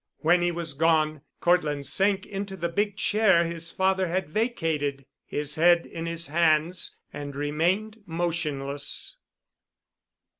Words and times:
When 0.21 0.41
he 0.41 0.49
was 0.51 0.73
gone, 0.73 1.21
Cortland 1.41 1.85
sank 1.85 2.25
into 2.25 2.57
the 2.57 2.69
big 2.69 2.97
chair 2.97 3.45
his 3.45 3.69
father 3.69 4.07
had 4.07 4.31
vacated, 4.31 5.05
his 5.27 5.53
head 5.57 5.85
in 5.85 6.07
his 6.07 6.25
hands, 6.25 6.95
and 7.13 7.35
remained 7.35 8.01
motionless. 8.07 9.17